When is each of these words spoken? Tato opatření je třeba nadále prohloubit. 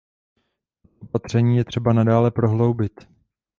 Tato 0.97 1.01
opatření 1.03 1.57
je 1.57 1.65
třeba 1.65 1.93
nadále 1.93 2.31
prohloubit. 2.31 2.91